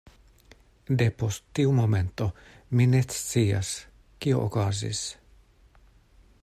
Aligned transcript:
Depost 1.01 1.43
tiu 1.59 1.75
momento, 1.79 2.27
mi 2.79 2.87
ne 2.95 3.01
scias, 3.19 3.71
kio 4.25 4.43
okazis. 4.49 5.03